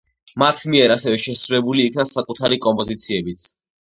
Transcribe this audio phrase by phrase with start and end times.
[0.43, 3.47] მათ მიერ ასევე შესრულებული იქნა საკუთარი კომპოზიციებიც.